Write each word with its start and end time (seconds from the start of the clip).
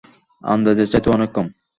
আন্দাজের 0.41 0.87
চাইতেও 0.91 1.15
অনেক 1.17 1.29
কম! 1.35 1.47